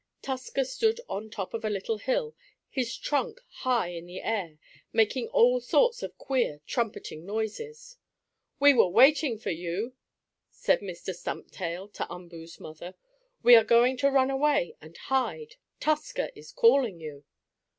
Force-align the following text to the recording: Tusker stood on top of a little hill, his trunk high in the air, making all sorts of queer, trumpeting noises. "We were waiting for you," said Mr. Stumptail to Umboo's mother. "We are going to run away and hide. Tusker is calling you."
Tusker 0.23 0.63
stood 0.63 0.99
on 1.07 1.29
top 1.29 1.53
of 1.53 1.63
a 1.63 1.69
little 1.69 1.99
hill, 1.99 2.35
his 2.71 2.97
trunk 2.97 3.39
high 3.49 3.89
in 3.89 4.07
the 4.07 4.19
air, 4.19 4.57
making 4.91 5.27
all 5.27 5.59
sorts 5.59 6.01
of 6.01 6.17
queer, 6.17 6.59
trumpeting 6.65 7.23
noises. 7.23 7.97
"We 8.59 8.73
were 8.73 8.87
waiting 8.87 9.37
for 9.37 9.51
you," 9.51 9.93
said 10.49 10.79
Mr. 10.79 11.13
Stumptail 11.13 11.89
to 11.93 12.11
Umboo's 12.11 12.59
mother. 12.59 12.95
"We 13.43 13.53
are 13.55 13.63
going 13.63 13.95
to 13.97 14.09
run 14.09 14.31
away 14.31 14.75
and 14.81 14.97
hide. 14.97 15.57
Tusker 15.79 16.31
is 16.33 16.51
calling 16.51 16.99
you." 16.99 17.23